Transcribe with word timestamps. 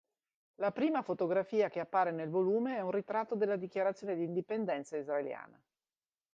La 0.55 0.71
prima 0.71 1.03
fotografia 1.03 1.69
che 1.69 1.79
appare 1.79 2.09
nel 2.09 2.27
volume 2.31 2.77
è 2.77 2.81
un 2.81 2.89
ritratto 2.89 3.35
della 3.35 3.55
Dichiarazione 3.55 4.15
d'indipendenza 4.15 4.97
israeliana. 4.97 5.61